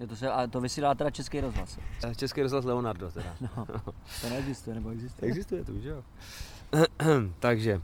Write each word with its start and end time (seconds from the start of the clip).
Je 0.00 0.06
to 0.06 0.16
se, 0.16 0.30
a 0.30 0.46
to 0.46 0.60
vysílá 0.60 0.94
teda 0.94 1.10
Český 1.10 1.40
rozhlas. 1.40 1.78
Eh, 2.04 2.14
Český 2.14 2.42
rozhlas 2.42 2.64
Leonardo 2.64 3.10
teda. 3.10 3.36
No, 3.40 3.66
to 4.20 4.28
neexistuje, 4.28 4.74
nebo 4.74 4.90
existuje? 4.90 5.28
Existuje 5.30 5.64
to, 5.64 5.72
víš 5.72 5.84
jo. 5.84 6.02
Takže, 7.38 7.80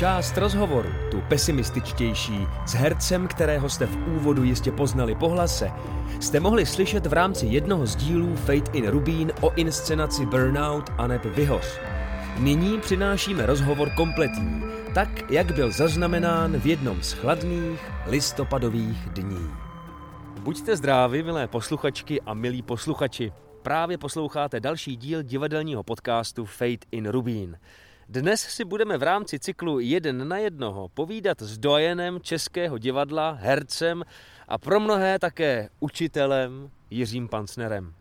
Část 0.00 0.38
rozhovoru, 0.38 0.88
tu 1.10 1.20
pesimističtější, 1.20 2.46
s 2.66 2.74
hercem, 2.74 3.28
kterého 3.28 3.68
jste 3.68 3.86
v 3.86 4.08
úvodu 4.08 4.44
jistě 4.44 4.72
poznali 4.72 5.14
po 5.14 5.28
hlase, 5.28 5.70
jste 6.20 6.40
mohli 6.40 6.66
slyšet 6.66 7.06
v 7.06 7.12
rámci 7.12 7.46
jednoho 7.46 7.86
z 7.86 7.96
dílů 7.96 8.36
Fate 8.36 8.70
in 8.72 8.88
Rubín 8.88 9.32
o 9.40 9.54
inscenaci 9.54 10.26
Burnout 10.26 10.90
a 10.98 11.06
neb 11.06 11.24
Vyhoř. 11.24 11.80
Nyní 12.38 12.80
přinášíme 12.80 13.46
rozhovor 13.46 13.90
kompletní, 13.90 14.62
tak, 14.94 15.30
jak 15.30 15.52
byl 15.52 15.72
zaznamenán 15.72 16.60
v 16.60 16.66
jednom 16.66 17.02
z 17.02 17.12
chladných 17.12 17.80
listopadových 18.06 19.08
dní. 19.08 19.50
Buďte 20.40 20.76
zdraví, 20.76 21.22
milé 21.22 21.48
posluchačky 21.48 22.20
a 22.20 22.34
milí 22.34 22.62
posluchači. 22.62 23.32
Právě 23.62 23.98
posloucháte 23.98 24.60
další 24.60 24.96
díl 24.96 25.22
divadelního 25.22 25.82
podcastu 25.82 26.44
Fate 26.44 26.86
in 26.90 27.08
Rubín. 27.08 27.56
Dnes 28.10 28.40
si 28.40 28.64
budeme 28.64 28.98
v 28.98 29.02
rámci 29.02 29.38
cyklu 29.38 29.78
Jeden 29.78 30.28
na 30.28 30.38
jednoho 30.38 30.88
povídat 30.88 31.42
s 31.42 31.58
dojenem 31.58 32.20
českého 32.20 32.78
divadla, 32.78 33.30
hercem 33.30 34.04
a 34.48 34.58
pro 34.58 34.80
mnohé 34.80 35.18
také 35.18 35.68
učitelem 35.80 36.70
Jiřím 36.90 37.28
Pancnerem. 37.28 37.94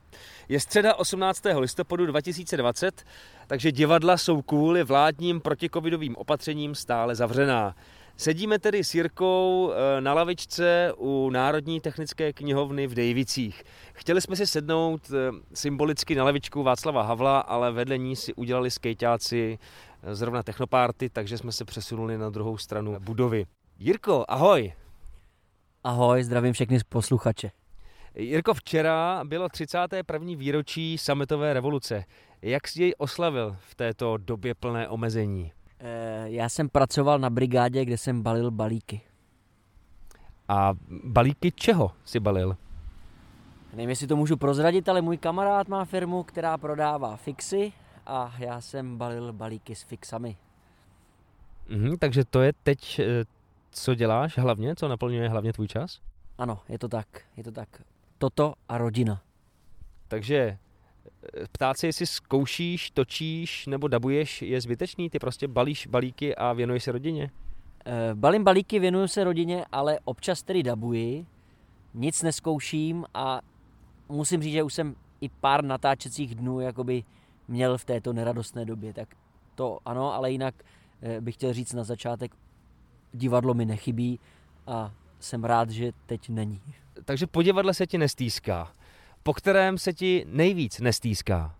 Je 0.49 0.59
středa 0.59 0.95
18. 0.95 1.41
listopadu 1.57 2.05
2020, 2.05 3.03
takže 3.47 3.71
divadla 3.71 4.17
jsou 4.17 4.41
kvůli 4.41 4.83
vládním 4.83 5.41
protikovidovým 5.41 6.15
opatřením 6.15 6.75
stále 6.75 7.15
zavřená. 7.15 7.75
Sedíme 8.19 8.59
tedy 8.59 8.83
s 8.83 8.95
Jirkou 8.95 9.71
eh, 9.71 10.01
na 10.01 10.13
lavičce 10.13 10.93
u 10.97 11.29
Národní 11.29 11.81
technické 11.81 12.33
knihovny 12.33 12.87
v 12.87 12.93
Dejvicích. 12.93 13.63
Chtěli 13.93 14.21
jsme 14.21 14.35
si 14.35 14.47
sednout 14.47 15.01
eh, 15.11 15.31
symbolicky 15.53 16.15
na 16.15 16.23
lavičku 16.23 16.63
Václava 16.63 17.01
Havla, 17.01 17.39
ale 17.39 17.71
vedle 17.71 17.97
ní 17.97 18.15
si 18.15 18.33
udělali 18.33 18.71
skejťáci 18.71 19.59
zrovna 20.11 20.43
technopárty, 20.43 21.09
takže 21.09 21.37
jsme 21.37 21.51
se 21.51 21.65
přesunuli 21.65 22.17
na 22.17 22.29
druhou 22.29 22.57
stranu 22.57 22.99
budovy. 22.99 23.45
Jirko, 23.79 24.25
ahoj! 24.27 24.73
Ahoj, 25.83 26.23
zdravím 26.23 26.53
všechny 26.53 26.79
posluchače. 26.89 27.51
Jirko, 28.15 28.53
včera 28.53 29.21
bylo 29.23 29.49
31. 29.49 30.33
výročí 30.37 30.97
sametové 30.97 31.53
revoluce. 31.53 32.03
Jak 32.41 32.67
jsi 32.67 32.81
jej 32.81 32.93
oslavil 32.97 33.55
v 33.59 33.75
této 33.75 34.17
době 34.17 34.55
plné 34.55 34.87
omezení? 34.87 35.51
E, 35.79 36.23
já 36.29 36.49
jsem 36.49 36.69
pracoval 36.69 37.19
na 37.19 37.29
brigádě, 37.29 37.85
kde 37.85 37.97
jsem 37.97 38.21
balil 38.21 38.51
balíky. 38.51 39.01
A 40.47 40.73
balíky 41.03 41.51
čeho 41.51 41.91
si 42.05 42.19
balil? 42.19 42.57
Nevím, 43.73 43.89
jestli 43.89 44.07
to 44.07 44.15
můžu 44.15 44.37
prozradit, 44.37 44.89
ale 44.89 45.01
můj 45.01 45.17
kamarád 45.17 45.67
má 45.67 45.85
firmu, 45.85 46.23
která 46.23 46.57
prodává 46.57 47.15
fixy 47.15 47.73
a 48.09 48.33
já 48.37 48.61
jsem 48.61 48.97
balil 48.97 49.33
balíky 49.33 49.75
s 49.75 49.81
fixami. 49.81 50.37
Mhm, 51.69 51.97
takže 51.97 52.25
to 52.25 52.41
je 52.41 52.53
teď, 52.63 52.99
eh, 52.99 53.25
co 53.71 53.95
děláš 53.95 54.37
hlavně, 54.37 54.75
co 54.75 54.87
naplňuje 54.87 55.29
hlavně 55.29 55.53
tvůj 55.53 55.67
čas? 55.67 56.01
Ano, 56.37 56.59
je 56.69 56.79
to 56.79 56.87
tak, 56.87 57.07
je 57.37 57.43
to 57.43 57.51
tak. 57.51 57.81
Toto 58.17 58.53
a 58.69 58.77
rodina. 58.77 59.21
Takže 60.07 60.37
eh, 60.37 60.57
ptát 61.51 61.77
se, 61.77 61.87
jestli 61.87 62.05
zkoušíš, 62.05 62.91
točíš 62.91 63.67
nebo 63.67 63.87
dabuješ, 63.87 64.41
je 64.41 64.61
zbytečný? 64.61 65.09
Ty 65.09 65.19
prostě 65.19 65.47
balíš 65.47 65.87
balíky 65.87 66.35
a 66.35 66.53
věnuješ 66.53 66.83
se 66.83 66.91
rodině? 66.91 67.31
E, 67.85 68.15
balím 68.15 68.43
balíky, 68.43 68.79
věnuju 68.79 69.07
se 69.07 69.23
rodině, 69.23 69.65
ale 69.71 69.99
občas 70.05 70.43
tedy 70.43 70.63
dabuji, 70.63 71.25
nic 71.93 72.21
neskouším 72.21 73.05
a 73.13 73.41
musím 74.09 74.43
říct, 74.43 74.53
že 74.53 74.63
už 74.63 74.73
jsem 74.73 74.95
i 75.21 75.29
pár 75.29 75.63
natáčecích 75.63 76.35
dnů 76.35 76.59
jakoby 76.59 77.03
měl 77.49 77.77
v 77.77 77.85
této 77.85 78.13
neradostné 78.13 78.65
době. 78.65 78.93
Tak 78.93 79.15
to 79.55 79.79
ano, 79.85 80.13
ale 80.13 80.31
jinak 80.31 80.55
eh, 81.01 81.21
bych 81.21 81.35
chtěl 81.35 81.53
říct 81.53 81.73
na 81.73 81.83
začátek, 81.83 82.35
divadlo 83.13 83.53
mi 83.53 83.65
nechybí 83.65 84.19
a 84.67 84.91
jsem 85.19 85.43
rád, 85.43 85.69
že 85.69 85.91
teď 86.05 86.29
není. 86.29 86.61
Takže 87.05 87.27
po 87.27 87.43
divadle 87.43 87.73
se 87.73 87.87
ti 87.87 87.97
nestýská. 87.97 88.71
Po 89.23 89.33
kterém 89.33 89.77
se 89.77 89.93
ti 89.93 90.25
nejvíc 90.27 90.79
nestýská? 90.79 91.55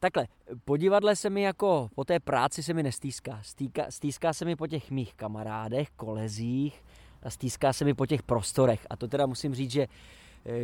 Takhle, 0.00 0.28
po 0.64 0.76
divadle 0.76 1.16
se 1.16 1.30
mi 1.30 1.42
jako, 1.42 1.88
po 1.94 2.04
té 2.04 2.20
práci 2.20 2.62
se 2.62 2.74
mi 2.74 2.82
nestýská. 2.82 3.38
Stýka, 3.42 3.86
stýská 3.88 4.32
se 4.32 4.44
mi 4.44 4.56
po 4.56 4.66
těch 4.66 4.90
mých 4.90 5.14
kamarádech, 5.14 5.88
kolezích 5.96 6.84
a 7.22 7.30
stýská 7.30 7.72
se 7.72 7.84
mi 7.84 7.94
po 7.94 8.06
těch 8.06 8.22
prostorech. 8.22 8.86
A 8.90 8.96
to 8.96 9.08
teda 9.08 9.26
musím 9.26 9.54
říct, 9.54 9.70
že 9.70 9.86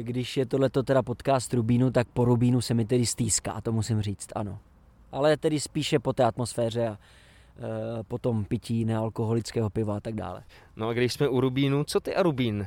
když 0.03 0.37
je 0.37 0.47
tohleto 0.47 0.83
teda 0.83 1.03
podcast 1.03 1.55
Rubínu, 1.55 1.91
tak 1.91 2.09
po 2.09 2.25
Rubínu 2.25 2.61
se 2.61 2.75
mi 2.75 2.85
tedy 2.85 3.07
stýská, 3.07 3.61
to 3.61 3.73
musím 3.73 4.03
říct, 4.03 4.29
ano. 4.35 4.59
Ale 5.13 5.37
tedy 5.37 5.61
spíše 5.61 5.99
po 5.99 6.13
té 6.13 6.25
atmosféře 6.25 6.89
a 6.89 6.93
e, 6.93 8.03
po 8.03 8.19
tom 8.19 8.45
pití 8.45 8.85
nealkoholického 8.85 9.71
piva 9.71 9.97
a 9.97 10.01
tak 10.01 10.15
dále. 10.15 10.43
No 10.77 10.89
a 10.89 10.93
když 10.93 11.13
jsme 11.13 11.29
u 11.29 11.41
Rubínu, 11.41 11.85
co 11.85 12.01
ty 12.01 12.15
a 12.15 12.23
Rubín? 12.23 12.67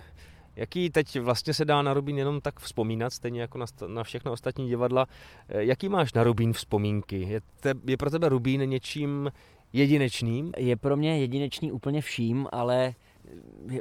Jaký 0.55 0.89
teď 0.89 1.19
vlastně 1.19 1.53
se 1.53 1.65
dá 1.65 1.81
na 1.81 1.93
Rubín 1.93 2.17
jenom 2.17 2.41
tak 2.41 2.59
vzpomínat, 2.59 3.13
stejně 3.13 3.41
jako 3.41 3.57
na, 3.57 3.65
na 3.87 4.03
všechno 4.03 4.31
ostatní 4.31 4.67
divadla. 4.67 5.07
Eh, 5.49 5.63
jaký 5.63 5.89
máš 5.89 6.13
na 6.13 6.23
Rubín 6.23 6.53
vzpomínky? 6.53 7.21
Je, 7.21 7.41
te, 7.59 7.73
je 7.87 7.97
pro 7.97 8.09
tebe 8.09 8.29
Rubín 8.29 8.69
něčím 8.69 9.31
jedinečným? 9.73 10.51
Je 10.57 10.75
pro 10.75 10.97
mě 10.97 11.19
jedinečný 11.19 11.71
úplně 11.71 12.01
vším, 12.01 12.47
ale 12.51 12.93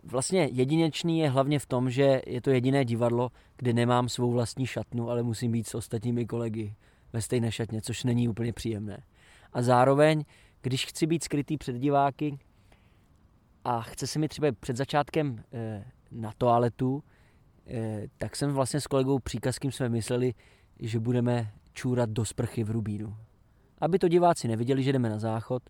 vlastně 0.05 0.49
jedinečný 0.53 1.19
je 1.19 1.31
hlavně 1.31 1.59
v 1.59 1.67
tom, 1.67 1.91
že 1.91 2.23
je 2.27 2.41
to 2.41 2.51
jediné 2.51 2.85
divadlo, 2.85 3.31
kde 3.57 3.73
nemám 3.73 4.09
svou 4.09 4.33
vlastní 4.33 4.67
šatnu, 4.67 5.11
ale 5.11 5.23
musím 5.23 5.53
být 5.53 5.67
s 5.67 5.75
ostatními 5.75 6.27
kolegy 6.27 6.75
ve 7.13 7.23
stejné 7.23 7.53
šatně, 7.53 7.83
což 7.83 8.05
není 8.05 8.29
úplně 8.29 8.53
příjemné. 8.53 9.03
A 9.53 9.63
zároveň, 9.63 10.25
když 10.63 10.87
chci 10.87 11.07
být 11.07 11.25
skrytý 11.25 11.59
před 11.59 11.77
diváky 11.77 12.39
a 13.65 13.81
chce 13.81 14.07
se 14.07 14.19
mi 14.19 14.29
třeba 14.29 14.49
před 14.61 14.77
začátkem 14.77 15.45
e, 15.53 15.85
na 16.11 16.33
toaletu, 16.39 17.03
e, 17.67 18.03
tak 18.19 18.37
jsem 18.37 18.53
vlastně 18.53 18.81
s 18.81 18.87
kolegou 18.87 19.19
Příkazkým 19.19 19.73
jsme 19.73 19.89
mysleli, 19.89 20.35
že 20.81 21.01
budeme 21.01 21.53
čůrat 21.73 22.11
do 22.11 22.25
sprchy 22.25 22.65
v 22.65 22.71
Rubínu. 22.71 23.17
Aby 23.81 23.99
to 23.99 24.09
diváci 24.09 24.49
neviděli, 24.49 24.83
že 24.83 24.93
jdeme 24.93 25.11
na 25.11 25.19
záchod, 25.19 25.63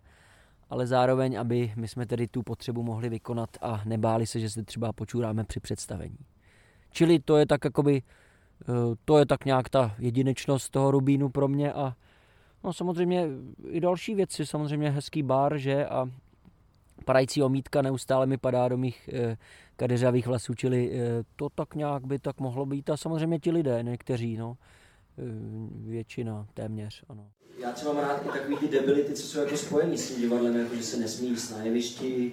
ale 0.70 0.86
zároveň, 0.86 1.40
aby 1.40 1.72
my 1.76 1.88
jsme 1.88 2.06
tedy 2.06 2.28
tu 2.28 2.42
potřebu 2.42 2.82
mohli 2.82 3.08
vykonat 3.08 3.50
a 3.60 3.82
nebáli 3.84 4.26
se, 4.26 4.40
že 4.40 4.50
se 4.50 4.62
třeba 4.62 4.92
počuráme 4.92 5.44
při 5.44 5.60
představení. 5.60 6.18
Čili 6.90 7.18
to 7.18 7.36
je 7.36 7.46
tak 7.46 7.64
jakoby, 7.64 8.02
eh, 8.62 8.64
to 9.04 9.18
je 9.18 9.26
tak 9.26 9.44
nějak 9.44 9.68
ta 9.68 9.94
jedinečnost 9.98 10.70
toho 10.70 10.90
Rubínu 10.90 11.28
pro 11.28 11.48
mě 11.48 11.72
a 11.72 11.94
no 12.64 12.72
samozřejmě 12.72 13.26
i 13.68 13.80
další 13.80 14.14
věci, 14.14 14.46
samozřejmě 14.46 14.90
hezký 14.90 15.22
bar, 15.22 15.58
že 15.58 15.86
a 15.86 16.06
padající 17.04 17.42
omítka 17.42 17.82
neustále 17.82 18.26
mi 18.26 18.36
padá 18.36 18.68
do 18.68 18.76
mých 18.78 19.10
eh, 19.12 19.36
kadeřavých 19.76 20.26
vlasů, 20.26 20.54
čili 20.54 20.90
eh, 20.92 21.24
to 21.36 21.48
tak 21.48 21.74
nějak 21.74 22.06
by 22.06 22.18
tak 22.18 22.40
mohlo 22.40 22.66
být 22.66 22.90
a 22.90 22.96
samozřejmě 22.96 23.38
ti 23.38 23.50
lidé, 23.50 23.82
někteří, 23.82 24.36
no, 24.36 24.56
většina 25.86 26.46
téměř, 26.54 27.04
ano 27.08 27.30
já 27.58 27.72
třeba 27.72 27.92
mám 27.92 28.04
rád 28.04 28.26
i 28.26 28.28
takový 28.28 28.56
ty 28.56 28.68
debility, 28.68 29.14
co 29.14 29.22
jsou 29.22 29.40
jako 29.40 29.56
spojený 29.56 29.98
s 29.98 30.08
tím 30.08 30.20
divadlem, 30.20 30.56
jako 30.56 30.74
že 30.74 30.82
se 30.82 30.96
nesmí 30.96 31.28
jíst 31.28 31.50
na 31.50 31.62
jevišti, 31.62 32.32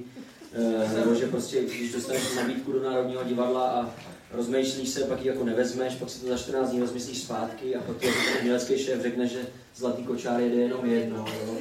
eh, 0.54 1.00
nebo 1.00 1.16
že 1.16 1.28
prostě, 1.28 1.64
když 1.64 1.94
dostaneš 1.94 2.36
nabídku 2.36 2.72
do 2.72 2.84
Národního 2.84 3.24
divadla 3.24 3.70
a 3.70 3.90
rozmýšlíš 4.32 4.90
se, 4.90 5.04
pak 5.04 5.22
ji 5.22 5.28
jako 5.28 5.44
nevezmeš, 5.44 5.96
pak 5.96 6.10
si 6.10 6.22
to 6.22 6.28
za 6.28 6.38
14 6.38 6.70
dní 6.70 6.80
rozmyslíš 6.80 7.22
zpátky 7.22 7.76
a 7.76 7.82
pak 7.82 7.98
ti 7.98 8.08
ten 8.08 8.40
umělecký 8.40 8.78
šéf 8.80 9.02
řekne, 9.02 9.28
že 9.28 9.40
zlatý 9.76 10.04
kočár 10.04 10.40
jede 10.40 10.56
jenom 10.56 10.86
jedno. 10.86 11.26
Jo. 11.46 11.58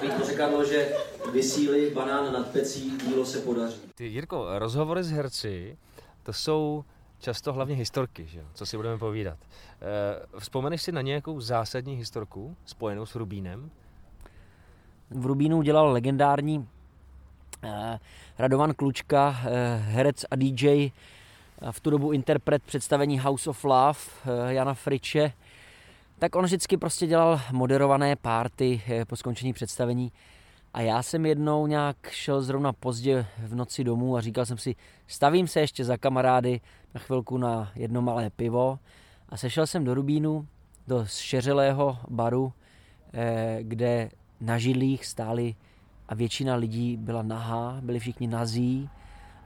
Bych 0.00 0.24
řekl, 0.24 0.64
že 0.64 0.92
vysíli 1.32 1.90
banán 1.94 2.32
nad 2.32 2.48
pecí, 2.48 2.92
dílo 3.06 3.26
se 3.26 3.38
podaří. 3.38 3.76
Ty, 3.94 4.04
Jirko, 4.04 4.46
rozhovory 4.58 5.04
s 5.04 5.10
herci, 5.10 5.76
to 6.24 6.32
jsou 6.32 6.84
často 7.18 7.52
hlavně 7.52 7.74
historky, 7.74 8.26
že 8.26 8.38
jo? 8.38 8.44
co 8.54 8.66
si 8.66 8.76
budeme 8.76 8.98
povídat. 8.98 9.38
E, 10.34 10.38
vzpomeneš 10.38 10.82
si 10.82 10.92
na 10.92 11.00
nějakou 11.00 11.40
zásadní 11.40 11.96
historku 11.96 12.56
spojenou 12.64 13.06
s 13.06 13.14
Rubínem? 13.14 13.70
V 15.10 15.26
Rubínu 15.26 15.62
dělal 15.62 15.92
legendární 15.92 16.68
eh, 17.62 17.98
Radovan 18.38 18.74
Klučka, 18.74 19.36
eh, 19.44 19.76
herec 19.76 20.24
a 20.30 20.36
DJ, 20.36 20.90
v 21.70 21.80
tu 21.80 21.90
dobu 21.90 22.12
interpret 22.12 22.62
představení 22.62 23.18
House 23.18 23.50
of 23.50 23.64
Love 23.64 23.98
eh, 24.48 24.54
Jana 24.54 24.74
Friče. 24.74 25.32
tak 26.18 26.36
on 26.36 26.44
vždycky 26.44 26.76
prostě 26.76 27.06
dělal 27.06 27.40
moderované 27.52 28.16
párty 28.16 28.82
eh, 28.88 29.04
po 29.04 29.16
skončení 29.16 29.52
představení 29.52 30.12
a 30.74 30.80
já 30.80 31.02
jsem 31.02 31.26
jednou 31.26 31.66
nějak 31.66 31.96
šel 32.10 32.42
zrovna 32.42 32.72
pozdě 32.72 33.26
v 33.38 33.54
noci 33.54 33.84
domů 33.84 34.16
a 34.16 34.20
říkal 34.20 34.46
jsem 34.46 34.58
si, 34.58 34.76
stavím 35.06 35.48
se 35.48 35.60
ještě 35.60 35.84
za 35.84 35.96
kamarády 35.96 36.60
na 36.94 37.00
chvilku 37.00 37.38
na 37.38 37.72
jedno 37.74 38.02
malé 38.02 38.30
pivo 38.30 38.78
a 39.28 39.36
sešel 39.36 39.66
jsem 39.66 39.84
do 39.84 39.94
Rubínu, 39.94 40.46
do 40.86 41.06
šeřelého 41.06 41.98
baru, 42.08 42.52
eh, 43.12 43.58
kde 43.62 44.10
na 44.40 44.58
židlích 44.58 45.06
stáli 45.06 45.54
a 46.08 46.14
většina 46.14 46.54
lidí 46.54 46.96
byla 46.96 47.22
nahá, 47.22 47.78
byli 47.80 47.98
všichni 47.98 48.26
nazí 48.26 48.90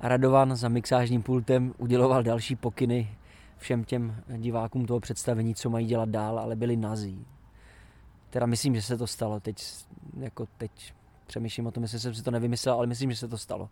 a 0.01 0.09
Radovan 0.09 0.57
za 0.57 0.69
mixážním 0.69 1.23
pultem 1.23 1.75
uděloval 1.79 2.23
další 2.23 2.57
pokyny 2.57 3.09
všem 3.57 3.85
těm 3.85 4.17
divákům 4.37 4.87
toho 4.87 5.01
představení, 5.01 5.55
co 5.55 5.71
mají 5.71 5.87
dělat 5.87 6.09
dál, 6.09 6.39
ale 6.39 6.57
byli 6.57 6.77
nazí. 6.77 7.27
Teda 8.31 8.47
myslím, 8.47 8.75
že 8.75 8.83
se 8.83 8.97
to 8.97 9.07
stalo. 9.07 9.41
Teď, 9.41 9.65
jako 10.21 10.47
teď 10.59 10.98
přemýšlím 11.29 11.67
o 11.67 11.71
tom, 11.71 11.83
jestli 11.83 12.01
jsem 12.01 12.15
si 12.15 12.23
to 12.23 12.31
nevymyslel, 12.31 12.75
ale 12.75 12.87
myslím, 12.87 13.11
že 13.11 13.17
se 13.17 13.29
to 13.29 13.39
stalo. 13.39 13.69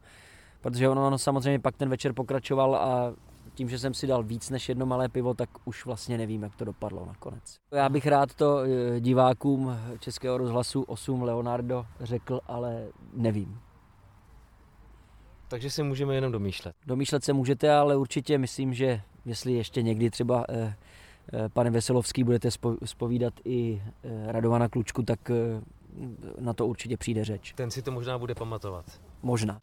Protože 0.61 0.89
ono, 0.89 1.07
ono 1.07 1.19
samozřejmě 1.19 1.59
pak 1.59 1.77
ten 1.77 1.89
večer 1.89 2.13
pokračoval 2.13 2.77
a 2.77 3.13
tím, 3.55 3.69
že 3.69 3.79
jsem 3.79 3.95
si 3.95 4.07
dal 4.07 4.23
víc 4.23 4.51
než 4.51 4.69
jedno 4.69 4.87
malé 4.87 5.09
pivo, 5.09 5.35
tak 5.35 5.49
už 5.65 5.87
vlastně 5.87 6.19
nevím, 6.19 6.43
jak 6.43 6.57
to 6.57 6.65
dopadlo 6.65 7.07
nakonec. 7.07 7.57
Já 7.73 7.89
bych 7.89 8.07
rád 8.07 8.35
to 8.35 8.61
eh, 8.61 9.01
divákům 9.01 9.79
Českého 9.99 10.39
rozhlasu 10.39 10.83
8 10.83 11.23
Leonardo 11.23 11.87
řekl, 12.01 12.41
ale 12.47 12.87
nevím. 13.15 13.61
Takže 15.49 15.71
si 15.71 15.83
můžeme 15.83 16.15
jenom 16.15 16.33
domýšlet. 16.33 16.77
Domýšlet 16.87 17.25
se 17.25 17.33
můžete, 17.33 17.73
ale 17.73 17.97
určitě 17.97 18.39
myslím, 18.39 18.75
že 18.75 19.01
jestli 19.25 19.53
ještě 19.53 19.83
někdy 19.83 20.11
třeba 20.11 20.45
eh, 20.49 20.75
eh, 21.33 21.49
pane 21.49 21.71
Veselovský 21.71 22.25
budete 22.25 22.51
spo, 22.51 22.77
spovídat 22.85 23.35
i 23.45 23.83
eh, 24.05 24.33
Radovana 24.33 24.69
Klučku, 24.69 25.03
tak 25.03 25.31
eh, 25.31 25.35
na 26.39 26.53
to 26.53 26.67
určitě 26.67 26.97
přijde 26.97 27.25
řeč. 27.25 27.53
Ten 27.53 27.71
si 27.71 27.83
to 27.83 27.91
možná 27.91 28.19
bude 28.19 28.35
pamatovat. 28.35 28.85
Možná. 29.23 29.59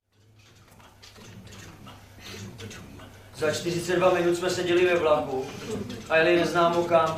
Za 3.36 3.52
42 3.52 4.14
minut 4.14 4.36
jsme 4.36 4.50
seděli 4.50 4.86
ve 4.86 4.96
vlaku 4.96 5.46
a 6.10 6.18
jeli 6.18 6.36
neznámo 6.36 6.84
kam. 6.84 7.18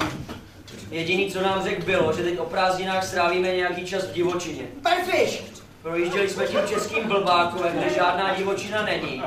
Jediný, 0.91 1.31
co 1.31 1.41
nám 1.41 1.63
řekl, 1.63 1.85
bylo, 1.85 2.13
že 2.13 2.23
teď 2.23 2.39
o 2.39 2.45
prázdninách 2.45 3.06
strávíme 3.06 3.56
nějaký 3.56 3.85
čas 3.85 4.07
v 4.07 4.13
divočině. 4.13 4.67
Perfect! 4.83 5.63
Projížděli 5.81 6.29
jsme 6.29 6.47
tím 6.47 6.59
českým 6.67 7.07
blbákovem, 7.07 7.77
kde 7.77 7.89
žádná 7.89 8.35
divočina 8.35 8.83
není. 8.83 9.23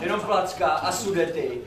Jenom 0.00 0.20
placka 0.20 0.68
a 0.68 0.92
sudety. 0.92 1.60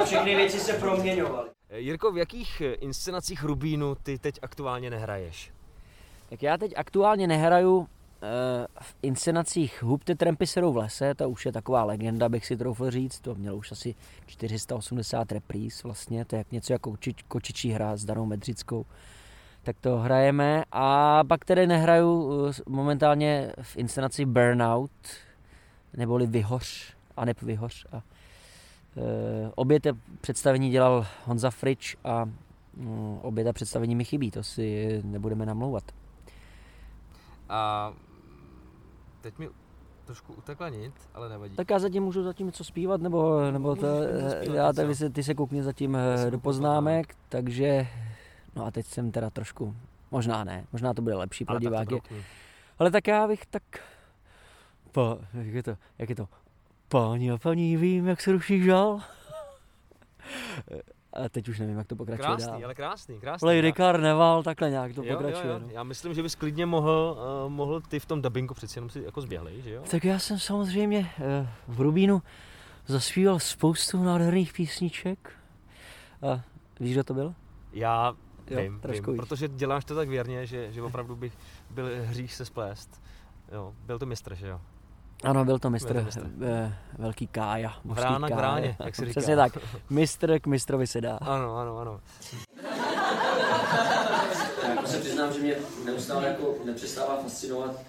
A 0.00 0.04
všechny 0.04 0.34
věci 0.34 0.60
se 0.60 0.72
proměňovaly. 0.72 1.48
Jirko, 1.76 2.12
v 2.12 2.18
jakých 2.18 2.62
inscenacích 2.80 3.42
Rubínu 3.42 3.94
ty 3.94 4.18
teď 4.18 4.38
aktuálně 4.42 4.90
nehraješ? 4.90 5.53
Tak 6.28 6.42
já 6.42 6.56
teď 6.56 6.72
aktuálně 6.76 7.26
nehraju 7.26 7.88
eh, 8.22 8.66
v 8.80 8.96
inscenacích 9.02 9.82
Hubte 9.82 10.14
trampy 10.14 10.46
serou 10.46 10.72
v 10.72 10.76
lese, 10.76 11.14
to 11.14 11.30
už 11.30 11.46
je 11.46 11.52
taková 11.52 11.84
legenda, 11.84 12.28
bych 12.28 12.46
si 12.46 12.56
troufl 12.56 12.90
říct, 12.90 13.20
to 13.20 13.34
mělo 13.34 13.56
už 13.56 13.72
asi 13.72 13.94
480 14.26 15.32
repríz 15.32 15.82
vlastně, 15.82 16.24
to 16.24 16.36
je 16.36 16.38
jak 16.38 16.52
něco 16.52 16.72
jako 16.72 16.90
koči, 16.90 17.14
kočičí 17.28 17.70
hra 17.70 17.96
s 17.96 18.04
Danou 18.04 18.26
Medřickou. 18.26 18.86
Tak 19.62 19.76
to 19.80 19.98
hrajeme 19.98 20.64
a 20.72 21.20
pak 21.24 21.44
tedy 21.44 21.66
nehraju 21.66 22.32
eh, 22.48 22.52
momentálně 22.68 23.52
v 23.62 23.76
inscenaci 23.76 24.24
Burnout, 24.24 24.90
neboli 25.96 26.26
Vyhoř, 26.26 26.94
a 27.16 27.24
neb 27.24 27.42
Vyhoř. 27.42 27.86
A, 27.92 27.96
e, 27.96 28.02
obě 29.54 29.80
ty 29.80 29.88
představení 30.20 30.70
dělal 30.70 31.06
Honza 31.24 31.50
Frič 31.50 31.96
a 32.04 32.24
mm, 32.76 33.18
obě 33.22 33.44
ta 33.44 33.52
představení 33.52 33.94
mi 33.94 34.04
chybí, 34.04 34.30
to 34.30 34.42
si 34.42 35.00
nebudeme 35.04 35.46
namlouvat. 35.46 35.84
A 37.48 37.92
teď 39.20 39.38
mi 39.38 39.48
trošku 40.04 40.32
utekla 40.32 40.68
nit, 40.68 40.92
ale 41.14 41.28
nevadí. 41.28 41.56
Tak 41.56 41.70
já 41.70 41.78
zatím 41.78 42.02
můžu 42.02 42.22
zatím 42.22 42.46
něco 42.46 42.64
zpívat, 42.64 43.00
nebo, 43.00 43.50
nebo 43.50 43.76
to, 43.76 43.86
zpívat 44.30 44.56
já 44.56 44.72
tady, 44.72 44.94
se- 44.94 45.10
ty 45.10 45.22
se 45.22 45.34
koukni 45.34 45.62
zatím 45.62 45.94
Já 45.94 46.16
se 46.16 46.22
eh, 46.22 46.30
do 46.30 46.36
kouknu 46.36 46.40
poznámek, 46.40 47.14
takže, 47.28 47.86
no 48.56 48.66
a 48.66 48.70
teď 48.70 48.86
jsem 48.86 49.10
teda 49.10 49.30
trošku, 49.30 49.76
možná 50.10 50.44
ne, 50.44 50.64
možná 50.72 50.94
to 50.94 51.02
bude 51.02 51.14
lepší 51.14 51.44
pro 51.44 51.52
ale 51.52 51.60
tak 51.60 51.88
to 51.88 51.94
diváky, 51.94 52.22
ale 52.78 52.90
tak 52.90 53.06
já 53.06 53.28
bych 53.28 53.46
tak, 53.46 53.62
pa, 54.92 55.18
jak 55.34 55.46
je 55.46 55.62
to, 55.62 55.76
jak 55.98 56.08
je 56.08 56.16
to, 56.16 56.28
páni 56.88 57.30
a 57.30 57.38
paní, 57.38 57.76
vím, 57.76 58.08
jak 58.08 58.20
se 58.20 58.32
ruší 58.32 58.62
žal. 58.62 59.00
A 61.14 61.28
teď 61.28 61.48
už 61.48 61.58
nevím, 61.58 61.78
jak 61.78 61.86
to 61.86 61.96
pokračuje 61.96 62.26
Krásný, 62.26 62.46
dál. 62.46 62.60
ale 62.64 62.74
krásný, 62.74 63.20
krásný. 63.20 63.46
Lady 63.46 63.72
Carnival, 63.72 64.42
takhle 64.42 64.70
nějak 64.70 64.94
to 64.94 65.02
jo, 65.04 65.16
pokračuje. 65.16 65.46
jo, 65.46 65.52
jo. 65.52 65.58
No. 65.58 65.68
Já 65.70 65.82
myslím, 65.82 66.14
že 66.14 66.22
bys 66.22 66.34
klidně 66.34 66.66
mohl, 66.66 67.16
uh, 67.44 67.52
mohl 67.52 67.80
ty 67.80 68.00
v 68.00 68.06
tom 68.06 68.22
dubbingu 68.22 68.54
přeci 68.54 68.78
jenom 68.78 68.90
si 68.90 69.02
jako 69.02 69.20
zběhlej, 69.20 69.62
že 69.62 69.70
jo? 69.70 69.82
Tak 69.90 70.04
já 70.04 70.18
jsem 70.18 70.38
samozřejmě 70.38 71.10
eh, 71.20 71.48
v 71.68 71.80
Rubínu 71.80 72.22
zaspíval 72.86 73.38
spoustu 73.38 74.02
nádherných 74.02 74.52
písniček. 74.52 75.32
A 76.22 76.40
víš, 76.80 76.92
kdo 76.92 77.04
to 77.04 77.14
byl? 77.14 77.34
Já 77.72 78.14
Jo, 78.50 78.60
vím, 78.62 78.80
trošku 78.80 79.10
vím, 79.10 79.12
víš. 79.20 79.20
protože 79.28 79.48
děláš 79.48 79.84
to 79.84 79.94
tak 79.94 80.08
věrně, 80.08 80.46
že, 80.46 80.72
že 80.72 80.82
opravdu 80.82 81.16
bych 81.16 81.32
byl 81.70 81.86
hřích 82.04 82.34
se 82.34 82.44
splést. 82.44 83.02
Jo, 83.52 83.72
byl 83.86 83.98
to 83.98 84.06
mistr, 84.06 84.34
že 84.34 84.48
jo? 84.48 84.60
Ano, 85.24 85.44
byl 85.44 85.58
to 85.58 85.70
mistr, 85.70 85.92
Byl 85.92 86.00
to 86.02 86.06
mistr. 86.06 86.26
eh, 86.42 86.74
velký 86.98 87.26
Kája. 87.26 87.72
Vrána 87.84 88.28
k 88.28 88.30
Kája. 88.30 88.36
vráně, 88.40 88.76
jak 88.84 88.94
se 88.96 89.02
říká. 89.06 89.20
Přesně 89.20 89.36
tak. 89.36 89.58
Mistr 89.90 90.38
k 90.38 90.46
mistrovi 90.46 90.86
se 90.86 91.00
dá. 91.00 91.16
Ano, 91.16 91.56
ano, 91.56 91.78
ano. 91.78 92.00
Já 94.62 94.68
jako 94.70 94.86
se 94.86 94.98
přiznám, 94.98 95.32
že 95.32 95.40
mě 95.40 95.54
neustále 95.84 96.26
jako 96.28 96.54
nepřestává 96.64 97.22
fascinovat 97.22 97.80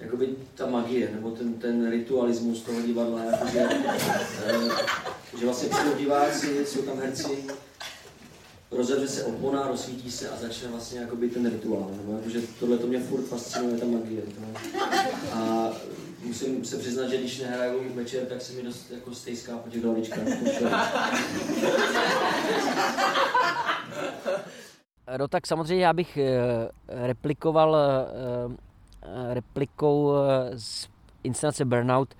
jakoby 0.00 0.28
ta 0.54 0.66
magie, 0.66 1.10
nebo 1.14 1.30
ten, 1.30 1.54
ten 1.54 1.90
ritualismus 1.90 2.60
toho 2.62 2.82
divadla, 2.82 3.24
jakože, 3.24 3.68
eh, 4.46 4.68
že 5.38 5.44
vlastně 5.46 5.68
přijdou 5.68 5.94
diváci, 5.98 6.66
jsou 6.66 6.82
tam 6.82 6.98
herci, 6.98 7.44
rozevře 8.70 9.08
se 9.08 9.24
opona, 9.24 9.68
rozsvítí 9.68 10.10
se 10.10 10.28
a 10.28 10.36
začne 10.40 10.68
vlastně 10.68 11.00
jakoby 11.00 11.28
ten 11.30 11.50
rituál, 11.50 11.90
nebo 11.96 12.12
jakože 12.16 12.40
tohle 12.60 12.78
to 12.78 12.86
mě 12.86 13.00
furt 13.00 13.22
fascinuje, 13.22 13.78
ta 13.78 13.86
magie. 13.86 14.22
No. 14.40 14.46
A 15.32 15.72
musím 16.24 16.64
se 16.64 16.78
přiznat, 16.78 17.08
že 17.08 17.16
když 17.16 17.40
nehraju 17.40 17.94
večer, 17.94 18.26
tak 18.26 18.40
se 18.40 18.52
mi 18.52 18.62
dost 18.62 18.90
jako 18.90 19.14
stejská 19.14 19.58
po 19.58 19.70
těch 19.70 19.84
hlavičkách. 19.84 20.28
No 25.18 25.28
tak 25.28 25.46
samozřejmě 25.46 25.84
já 25.84 25.92
bych 25.92 26.16
eh, 26.16 26.32
replikoval 26.88 27.76
eh, 27.76 29.34
replikou 29.34 30.14
eh, 30.14 30.58
z 30.58 30.88
inscenace 31.22 31.64
Burnout, 31.64 32.14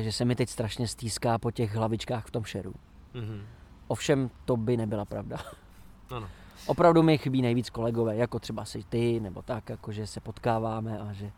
že 0.00 0.12
se 0.12 0.24
mi 0.24 0.36
teď 0.36 0.48
strašně 0.48 0.88
stýská 0.88 1.38
po 1.38 1.50
těch 1.50 1.74
hlavičkách 1.74 2.26
v 2.26 2.30
tom 2.30 2.44
šeru. 2.44 2.74
Mhm. 3.14 3.46
Ovšem 3.88 4.30
to 4.44 4.56
by 4.56 4.76
nebyla 4.76 5.04
pravda. 5.04 5.36
Ano. 6.10 6.28
Opravdu 6.66 7.02
mi 7.02 7.18
chybí 7.18 7.42
nejvíc 7.42 7.70
kolegové, 7.70 8.16
jako 8.16 8.38
třeba 8.38 8.64
si 8.64 8.84
ty, 8.88 9.20
nebo 9.20 9.42
tak, 9.42 9.68
jako 9.68 9.92
že 9.92 10.06
se 10.06 10.20
potkáváme 10.20 10.98
a 10.98 11.12
že 11.12 11.30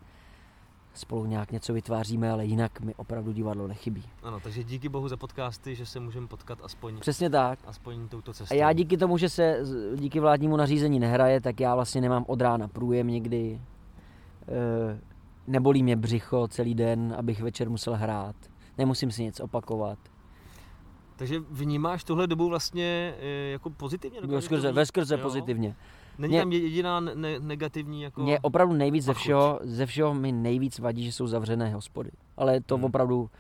spolu 0.95 1.27
nějak 1.27 1.53
něco 1.53 1.73
vytváříme, 1.73 2.31
ale 2.31 2.45
jinak 2.45 2.81
mi 2.81 2.95
opravdu 2.95 3.33
divadlo 3.33 3.69
nechybí. 3.69 4.03
Ano, 4.23 4.41
takže 4.41 4.65
díky 4.65 4.89
bohu 4.89 5.09
za 5.09 5.17
podcasty, 5.17 5.75
že 5.75 5.87
se 5.87 6.01
můžeme 6.01 6.27
potkat 6.27 6.59
aspoň, 6.63 6.99
Přesně 6.99 7.31
tak. 7.31 7.59
aspoň 7.67 8.09
touto 8.09 8.33
cestou. 8.33 8.55
A 8.55 8.59
já 8.59 8.73
díky 8.73 8.97
tomu, 8.97 9.19
že 9.19 9.29
se 9.29 9.59
díky 9.97 10.21
vládnímu 10.21 10.57
nařízení 10.57 11.01
nehraje, 11.01 11.41
tak 11.41 11.61
já 11.61 11.75
vlastně 11.75 12.01
nemám 12.01 12.25
od 12.29 12.41
rána 12.41 12.69
průjem 12.69 13.09
někdy. 13.09 13.61
E, 14.49 15.01
nebolí 15.47 15.83
mě 15.83 15.97
břicho 15.97 16.49
celý 16.49 16.75
den, 16.75 17.15
abych 17.19 17.43
večer 17.43 17.71
musel 17.71 17.97
hrát. 17.97 18.37
Nemusím 18.79 19.11
si 19.11 19.23
nic 19.23 19.41
opakovat. 19.41 19.99
Takže 21.17 21.41
vnímáš 21.51 22.05
tuhle 22.05 22.27
dobu 22.27 22.49
vlastně 22.49 23.15
eh, 23.21 23.51
jako 23.51 23.71
pozitivně? 23.71 24.21
Ve 24.21 24.43
skrze, 24.43 24.73
ve 24.73 24.87
skrze 24.87 25.17
pozitivně. 25.17 25.77
Není 26.19 26.33
Mě- 26.33 26.41
tam 26.43 26.53
jediná 26.53 27.01
ne- 27.01 27.39
negativní 27.41 28.03
jako... 28.03 28.23
Mě 28.23 28.39
opravdu 28.41 28.75
nejvíc 28.75 29.05
ze 29.05 29.15
všeho, 29.15 29.61
ze 29.63 29.87
všeho 29.87 30.15
mi 30.15 30.33
nejvíc 30.33 30.79
vadí, 30.79 31.05
že 31.05 31.13
jsou 31.13 31.27
zavřené 31.27 31.75
hospody. 31.75 32.11
Ale 32.37 32.61
to 32.61 32.75
Hmm. 32.75 32.85
opravdu, 32.85 33.31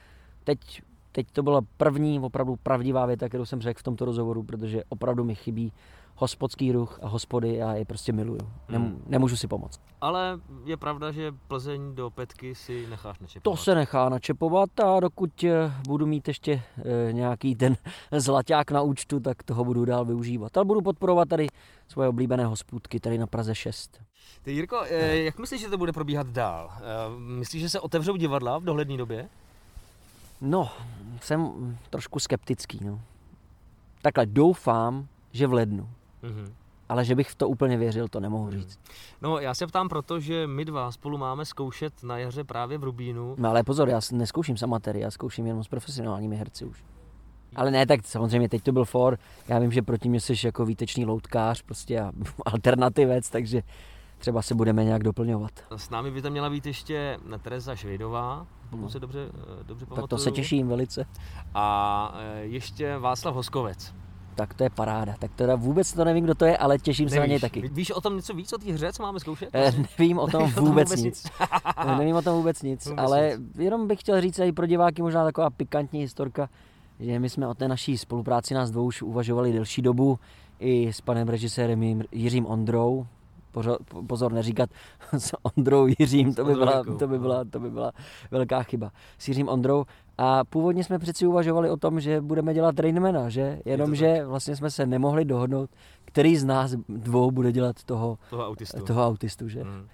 teď, 0.44 0.82
teď 1.12 1.26
to 1.32 1.42
byla 1.42 1.60
první, 1.76 2.20
opravdu 2.20 2.56
pravdivá 2.62 3.06
věta, 3.06 3.28
kterou 3.28 3.44
jsem 3.44 3.60
řekl 3.60 3.80
v 3.80 3.82
tomto 3.82 4.04
rozhovoru, 4.04 4.42
protože 4.42 4.82
opravdu 4.88 5.24
mi 5.24 5.34
chybí 5.34 5.72
hospodský 6.16 6.72
ruch 6.72 6.98
a 7.02 7.08
hospody, 7.08 7.54
já 7.56 7.74
je 7.74 7.84
prostě 7.84 8.12
miluju. 8.12 8.40
Nem, 8.68 8.82
Hmm. 8.82 9.02
Nemůžu 9.06 9.36
si 9.36 9.48
pomoct. 9.48 9.80
Ale 10.00 10.40
je 10.64 10.76
pravda, 10.76 11.12
že 11.12 11.32
Plzeň 11.48 11.94
do 11.94 12.10
petky 12.10 12.54
si 12.54 12.86
necháš 12.90 13.18
To 13.18 13.24
načepovat. 13.24 13.58
se 13.60 13.74
nechá 13.74 14.08
načepovat 14.08 14.80
a 14.80 15.00
dokud 15.00 15.44
eh, 15.44 15.72
budu 15.88 16.06
mít 16.06 16.28
ještě 16.28 16.62
eh, 17.08 17.12
nějaký 17.12 17.54
ten 17.56 17.76
zlaťák 18.12 18.70
na 18.70 18.82
účtu, 18.82 19.20
tak 19.20 19.42
toho 19.42 19.64
budu 19.64 19.84
dál 19.84 20.04
využívat. 20.04 20.56
Ale 20.56 20.64
budu 20.64 20.80
podporovat 20.82 21.28
tady 21.28 21.46
svoje 21.92 22.08
oblíbené 22.08 22.44
hospůdky 22.46 23.00
tady 23.00 23.18
na 23.18 23.26
Praze 23.26 23.54
6. 23.54 24.00
Ty 24.42 24.52
Jirko, 24.52 24.82
eh, 24.88 25.16
jak 25.16 25.38
myslíš, 25.38 25.60
že 25.60 25.68
to 25.68 25.78
bude 25.78 25.92
probíhat 25.92 26.26
dál? 26.26 26.70
Eh, 26.76 26.80
Myslíš, 27.18 27.62
že 27.62 27.68
se 27.68 27.80
otevřou 27.80 28.16
divadla 28.16 28.58
v 28.58 28.64
dohledné 28.64 28.96
době? 28.96 29.28
No, 30.40 30.70
jsem 31.20 31.52
trošku 31.90 32.18
skeptický. 32.20 32.84
No. 32.84 33.00
Takhle 34.02 34.26
doufám, 34.26 35.06
že 35.32 35.46
v 35.46 35.52
lednu. 35.52 35.88
Mhm. 36.22 36.54
ale 36.88 37.04
že 37.04 37.14
bych 37.14 37.30
v 37.30 37.34
to 37.34 37.48
úplně 37.48 37.76
věřil, 37.76 38.08
to 38.08 38.20
nemohu 38.20 38.42
Hmm. 38.44 38.52
říct. 38.52 38.78
No, 39.22 39.38
já 39.38 39.54
se 39.54 39.66
ptám 39.66 39.88
proto, 39.88 40.20
že 40.20 40.46
my 40.46 40.64
dva 40.64 40.92
spolu 40.92 41.18
máme 41.18 41.44
zkoušet 41.44 42.02
na 42.02 42.18
jaře 42.18 42.44
právě 42.44 42.78
v 42.78 42.84
Rubínu. 42.84 43.34
No 43.38 43.48
ale 43.50 43.62
pozor, 43.62 43.88
já 43.88 44.00
neskouším 44.12 44.56
s 44.56 44.62
amatéry, 44.62 45.00
já 45.00 45.10
zkouším 45.10 45.46
jenom 45.46 45.64
s 45.64 45.68
profesionálními 45.68 46.36
herci 46.36 46.64
už. 46.64 46.84
Ale 47.56 47.70
ne, 47.70 47.86
tak 47.86 48.00
samozřejmě 48.06 48.48
teď 48.48 48.62
to 48.62 48.72
byl 48.72 48.84
for. 48.84 49.18
Já 49.48 49.58
vím, 49.58 49.72
že 49.72 49.82
proti 49.82 50.08
mě 50.08 50.20
jsi 50.20 50.34
jako 50.44 50.64
výtečný 50.66 51.04
loutkář, 51.04 51.62
prostě 51.62 52.00
a 52.00 52.12
alternativec, 52.46 53.30
takže 53.30 53.62
třeba 54.18 54.42
se 54.42 54.54
budeme 54.54 54.84
nějak 54.84 55.02
doplňovat. 55.02 55.50
S 55.76 55.90
námi 55.90 56.10
by 56.10 56.22
tam 56.22 56.32
měla 56.32 56.50
být 56.50 56.66
ještě 56.66 57.18
Tereza 57.42 57.76
Švejdová, 57.76 58.46
pokud 58.70 58.82
No. 58.82 58.88
se 58.90 59.00
dobře, 59.00 59.18
eh, 59.60 59.64
dobře 59.64 59.86
Tak 59.86 59.94
pamatuju. 59.94 60.06
to 60.08 60.18
se 60.18 60.30
těším 60.30 60.68
velice. 60.68 61.04
A 61.54 62.14
eh, 62.18 62.40
ještě 62.40 62.98
Václav 62.98 63.34
Hoskovec. 63.34 63.94
Tak 64.34 64.54
to 64.54 64.64
je 64.64 64.70
paráda. 64.70 65.14
Tak 65.18 65.30
teda 65.34 65.54
vůbec 65.56 65.92
to 65.92 66.04
nevím, 66.04 66.24
kdo 66.24 66.34
to 66.34 66.44
je, 66.44 66.56
ale 66.56 66.78
těším 66.78 67.08
se 67.08 67.14
na 67.16 67.20
něj 67.22 67.28
Nevíš? 67.28 67.40
taky. 67.40 67.60
Ví- 67.60 67.68
Víš 67.68 67.90
o 67.90 68.00
tom 68.00 68.16
něco 68.16 68.34
víc 68.34 68.52
o 68.52 68.58
té 68.58 68.72
hře, 68.72 68.92
co 68.92 69.02
máme 69.02 69.20
zkoušet? 69.20 69.48
Eh, 69.52 69.72
nevím 69.98 70.18
o 70.18 70.26
tom 70.30 70.40
Nevíš 70.42 70.56
o 70.56 70.60
tom 70.60 70.68
vůbec 70.68 70.88
vůbec 70.88 71.02
nic. 71.04 71.24
nic. 71.24 71.32
Eh, 71.76 71.96
Nevím 71.98 72.16
o 72.16 72.22
tom 72.22 72.36
vůbec 72.36 72.62
nic, 72.62 72.86
Vůbec 72.86 73.04
ale 73.04 73.32
jenom 73.58 73.86
bych 73.88 74.00
chtěl 74.00 74.20
říct 74.20 74.38
i 74.38 74.52
pro 74.52 74.66
diváky 74.66 75.02
možná 75.02 75.24
taková 75.24 75.50
pikantní 75.50 76.00
historka, 76.00 76.48
že 77.02 77.18
my 77.18 77.30
jsme 77.30 77.48
o 77.48 77.54
té 77.54 77.68
naší 77.68 77.98
spolupráci 77.98 78.54
nás 78.54 78.70
dvou 78.70 78.84
už 78.84 79.02
uvažovali 79.02 79.52
delší 79.52 79.82
dobu 79.82 80.18
i 80.60 80.92
s 80.92 81.00
panem 81.00 81.28
režisérem 81.28 82.02
Jiřím 82.12 82.46
Ondrou. 82.46 83.06
Pořo- 83.54 83.76
po- 83.88 84.02
Pozor, 84.02 84.32
neříkat 84.32 84.70
s 85.18 85.32
Ondrou 85.56 85.86
Jiřím, 85.98 86.34
to 86.34 86.44
by, 86.44 86.54
byla, 86.54 86.84
to, 86.98 87.06
by 87.08 87.14
no. 87.14 87.22
byla, 87.22 87.44
to 87.44 87.60
by 87.60 87.70
byla 87.70 87.92
velká 88.30 88.62
chyba. 88.62 88.90
S 89.18 89.28
Jiřím 89.28 89.48
Ondrou. 89.48 89.84
A 90.18 90.44
původně 90.44 90.84
jsme 90.84 90.98
přeci 90.98 91.26
uvažovali 91.26 91.70
o 91.70 91.76
tom, 91.76 92.00
že 92.00 92.20
budeme 92.20 92.54
dělat 92.54 92.78
Rainmana, 92.80 93.28
že? 93.28 93.58
Jenomže 93.64 94.24
vlastně 94.26 94.56
jsme 94.56 94.70
se 94.70 94.86
nemohli 94.86 95.24
dohodnout, 95.24 95.70
který 96.04 96.36
z 96.36 96.44
nás 96.44 96.74
dvou 96.88 97.30
bude 97.30 97.52
dělat 97.52 97.76
toho, 97.84 98.18
Toho 98.30 98.46
autistu. 98.48 98.84
toho 98.84 99.06
autistu, 99.06 99.48
že? 99.48 99.64
Mm. 99.64 99.86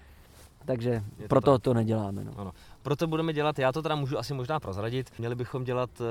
Takže 0.65 1.03
to 1.21 1.27
proto 1.27 1.51
tak. 1.51 1.61
to 1.61 1.73
neděláme. 1.73 2.23
No. 2.23 2.31
Ano. 2.37 2.51
Proto 2.81 3.07
budeme 3.07 3.33
dělat, 3.33 3.59
já 3.59 3.71
to 3.71 3.81
teda 3.81 3.95
můžu 3.95 4.17
asi 4.17 4.33
možná 4.33 4.59
prozradit, 4.59 5.11
měli 5.19 5.35
bychom 5.35 5.63
dělat 5.63 5.89
uh, 6.01 6.05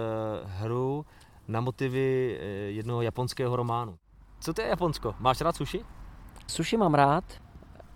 hru 0.50 1.06
na 1.48 1.60
motivy 1.60 2.38
uh, 2.38 2.76
jednoho 2.76 3.02
japonského 3.02 3.56
románu. 3.56 3.98
Co 4.40 4.54
to 4.54 4.62
je 4.62 4.68
Japonsko? 4.68 5.14
Máš 5.18 5.40
rád 5.40 5.56
sushi? 5.56 5.84
Sushi 6.46 6.76
mám 6.76 6.94
rád 6.94 7.24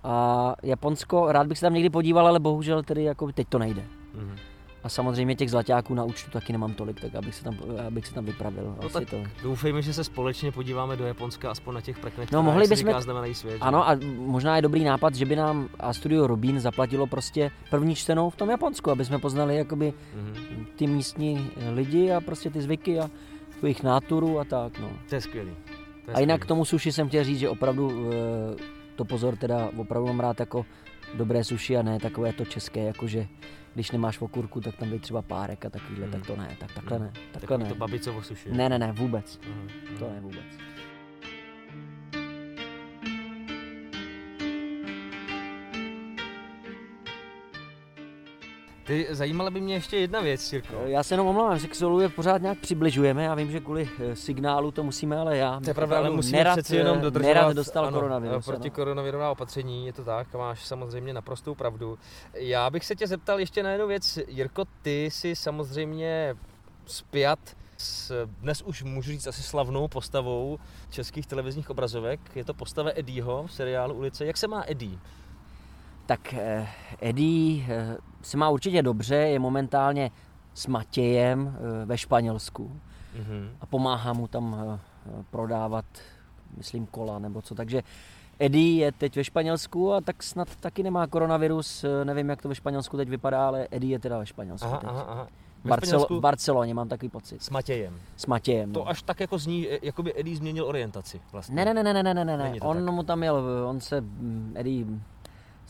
a 0.04 0.54
Japonsko, 0.62 1.32
rád 1.32 1.46
bych 1.46 1.58
se 1.58 1.66
tam 1.66 1.74
někdy 1.74 1.90
podíval, 1.90 2.26
ale 2.26 2.40
bohužel 2.40 2.82
tedy 2.82 3.04
jako 3.04 3.32
teď 3.32 3.48
to 3.48 3.58
nejde. 3.58 3.84
Mhm. 4.14 4.36
A 4.84 4.88
samozřejmě 4.88 5.34
těch 5.34 5.50
zlaťáků 5.50 5.94
na 5.94 6.04
účtu 6.04 6.30
taky 6.30 6.52
nemám 6.52 6.74
tolik, 6.74 7.00
tak 7.00 7.14
abych 7.14 7.34
se 7.34 7.44
tam, 7.44 7.58
abych 7.86 8.06
se 8.06 8.14
tam 8.14 8.24
vypravil. 8.24 8.64
No 8.64 8.84
Asi 8.84 8.92
tak 8.92 9.10
to. 9.10 9.16
doufejme, 9.42 9.82
že 9.82 9.92
se 9.94 10.04
společně 10.04 10.52
podíváme 10.52 10.96
do 10.96 11.06
Japonska, 11.06 11.50
aspoň 11.50 11.74
na 11.74 11.80
těch 11.80 11.98
preknech, 11.98 12.32
No, 12.32 12.42
mohli 12.42 12.68
bychom- 12.68 13.00
znamenají 13.00 13.34
svět. 13.34 13.58
Ano 13.60 13.88
a 13.88 13.98
možná 14.16 14.56
je 14.56 14.62
dobrý 14.62 14.84
nápad, 14.84 15.14
že 15.14 15.26
by 15.26 15.36
nám 15.36 15.68
a 15.80 15.92
Studio 15.92 16.26
Robín 16.26 16.60
zaplatilo 16.60 17.06
prostě 17.06 17.50
první 17.70 17.94
čtenou 17.94 18.30
v 18.30 18.36
tom 18.36 18.50
Japonsku, 18.50 18.90
aby 18.90 19.04
jsme 19.04 19.18
poznali 19.18 19.56
jakoby 19.56 19.92
Mhm. 20.14 20.66
ty 20.76 20.86
místní 20.86 21.50
lidi 21.74 22.12
a 22.12 22.20
prostě 22.20 22.50
ty 22.50 22.60
zvyky 22.62 22.98
a 23.00 23.10
tu 23.60 23.66
jejich 23.66 23.82
náturu 23.82 24.38
a 24.38 24.44
tak. 24.44 24.78
No. 24.78 24.90
To 25.08 25.14
je 25.14 25.20
skvělý. 25.20 25.50
To 26.04 26.10
je 26.10 26.14
A 26.14 26.20
jinak 26.20 26.40
k 26.40 26.42
skvělý. 26.44 26.48
tomu 26.48 26.64
sushi 26.64 26.92
jsem 26.92 27.08
chtěl 27.08 27.24
říct, 27.24 27.38
že 27.38 27.48
opravdu 27.48 27.92
eh, 28.12 28.56
to 28.96 29.04
pozor, 29.04 29.36
teda 29.36 29.68
opravdu 29.76 30.06
mám 30.08 30.20
rád 30.20 30.40
jako 30.40 30.66
dobré 31.14 31.44
sushi 31.44 31.76
a 31.76 31.82
ne 31.82 31.98
takové 31.98 32.32
to 32.32 32.44
české, 32.44 32.80
jakože 32.84 33.26
když 33.74 33.90
nemáš 33.90 34.20
okurku, 34.20 34.60
tak 34.60 34.76
tam 34.76 34.90
být 34.90 35.02
třeba 35.02 35.22
párek 35.22 35.64
a 35.64 35.70
takovýhle, 35.70 36.06
Mhm. 36.06 36.12
tak 36.12 36.26
to 36.26 36.36
ne, 36.36 36.56
tak 36.60 36.72
takhle 36.72 36.98
Mhm. 36.98 37.06
ne, 37.06 37.12
takhle 37.32 37.40
Takový 37.40 37.62
ne. 37.62 37.68
to 37.68 37.74
babicovo 37.74 38.22
sushi. 38.22 38.52
Ne, 38.52 38.68
ne, 38.68 38.78
ne, 38.78 38.92
vůbec, 38.92 39.40
mhm. 39.48 39.68
to 39.98 40.10
ne 40.10 40.20
vůbec. 40.20 40.44
Ty, 48.92 49.06
zajímala 49.10 49.50
by 49.50 49.60
mě 49.60 49.74
ještě 49.74 49.96
jedna 49.96 50.20
věc, 50.20 50.52
Jirko. 50.52 50.74
Já 50.84 51.02
se 51.02 51.14
jenom 51.14 51.26
omlouvám, 51.26 51.58
že 51.58 51.68
k 51.68 51.74
solu 51.74 52.00
je 52.00 52.08
pořád 52.08 52.42
nějak 52.42 52.58
přibližujeme, 52.58 53.24
já 53.24 53.34
vím, 53.34 53.50
že 53.50 53.60
kvůli 53.60 53.88
eh, 53.98 54.16
signálu 54.16 54.70
to 54.70 54.82
musíme, 54.82 55.18
ale 55.18 55.36
já 55.36 55.60
To 55.60 55.70
je 55.70 55.74
pravda, 55.74 55.98
ale 55.98 56.10
musíme 56.10 56.38
nerad, 56.38 56.52
přeci 56.52 56.76
jenom 56.76 56.98
eh, 56.98 57.00
dodržovat 57.00 57.34
nerad 57.34 57.56
dostal 57.56 57.86
ano, 57.86 57.94
koronavirus. 57.94 58.44
proti 58.44 58.68
ano. 58.68 58.74
koronavirová 58.74 59.30
opatření, 59.30 59.86
je 59.86 59.92
to 59.92 60.04
tak, 60.04 60.34
máš 60.34 60.64
samozřejmě 60.64 61.12
naprostou 61.12 61.54
pravdu. 61.54 61.98
Já 62.34 62.70
bych 62.70 62.84
se 62.84 62.96
tě 62.96 63.06
zeptal 63.06 63.40
ještě 63.40 63.62
na 63.62 63.70
jednu 63.70 63.86
věc. 63.86 64.18
Jirko, 64.28 64.64
ty 64.82 65.04
jsi 65.04 65.36
samozřejmě 65.36 66.36
spjat 66.86 67.38
s 67.76 68.26
dnes 68.26 68.62
už 68.62 68.82
můžu 68.82 69.10
říct 69.10 69.26
asi 69.26 69.42
slavnou 69.42 69.88
postavou 69.88 70.58
českých 70.90 71.26
televizních 71.26 71.70
obrazovek. 71.70 72.20
Je 72.34 72.44
to 72.44 72.54
postava 72.54 72.90
Eddieho 72.94 73.46
v 73.46 73.52
seriálu 73.52 73.94
Ulice. 73.94 74.26
Jak 74.26 74.36
se 74.36 74.48
má 74.48 74.64
Eddie? 74.66 74.98
Tak 76.12 76.34
eh, 76.34 76.66
Eddie 77.00 77.64
eh, 77.68 77.96
se 78.22 78.36
má 78.36 78.48
určitě 78.50 78.82
dobře, 78.82 79.14
je 79.14 79.38
momentálně 79.38 80.10
s 80.54 80.66
Matějem 80.66 81.56
eh, 81.82 81.84
ve 81.86 81.98
Španělsku 81.98 82.80
Mhm. 83.18 83.50
a 83.60 83.66
pomáhá 83.66 84.12
mu 84.12 84.28
tam 84.28 84.78
prodávat, 85.30 85.84
myslím, 86.56 86.86
kola 86.86 87.18
nebo 87.18 87.42
co. 87.42 87.54
Takže 87.54 87.82
Eddie 88.38 88.84
je 88.84 88.92
teď 88.92 89.16
ve 89.16 89.24
Španělsku 89.24 89.92
a 89.92 90.00
tak 90.00 90.22
snad 90.22 90.56
taky 90.56 90.82
nemá 90.82 91.06
koronavirus, 91.06 91.84
nevím, 92.04 92.28
jak 92.28 92.42
to 92.42 92.48
ve 92.48 92.54
Španělsku 92.54 92.96
teď 92.96 93.08
vypadá, 93.08 93.46
ale 93.46 93.68
Eddie 93.70 93.92
je 93.94 93.98
teda 93.98 94.18
ve 94.18 94.26
Španělsku 94.26 94.68
Aha, 94.68 94.78
teď. 94.78 94.90
aha, 94.90 95.02
aha. 95.02 95.28
Barcelo- 95.64 96.16
v 96.18 96.20
Barceloně 96.20 96.74
mám 96.74 96.88
takový 96.88 97.08
pocit. 97.08 97.42
s 97.42 97.50
Matějem. 97.50 97.94
S 98.16 98.26
Matějem. 98.26 98.72
To 98.72 98.80
No. 98.80 98.88
až 98.88 99.02
tak 99.02 99.20
jako 99.20 99.38
zní, 99.38 99.66
jako 99.82 100.02
by 100.02 100.20
Eddie 100.20 100.36
změnil 100.36 100.64
orientaci 100.66 101.20
vlastně. 101.32 101.54
Ne, 101.56 101.64
ne, 101.64 101.74
ne, 101.74 101.92
ne, 101.92 102.02
ne, 102.02 102.14
ne, 102.14 102.36
ne, 102.36 102.52
On 102.60 102.84
tak. 102.84 102.94
mu 102.94 103.02
tam 103.02 103.22
jel, 103.22 103.42
on 103.68 103.80
se, 103.80 104.00
mm, 104.00 104.52
Eddie 104.56 104.84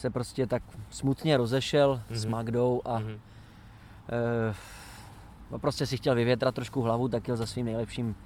se 0.03 0.11
prostě 0.11 0.47
tak 0.47 0.63
smutně 0.91 1.37
rozešel 1.37 1.95
mm-hmm. 2.11 2.15
s 2.15 2.25
Mhm. 2.25 2.33
Magdou 2.33 2.83
a 2.85 2.99
Mhm. 2.99 3.21
eh, 4.51 4.55
no 5.51 5.59
prostě 5.59 5.87
si 5.87 5.97
chtěl 5.97 6.15
vyvětrat 6.15 6.55
trošku 6.55 6.83
hlavu, 6.83 7.09
tak 7.09 7.29
jel 7.29 7.37
za 7.37 7.47
svým 7.47 7.67
nejlepším 7.67 8.17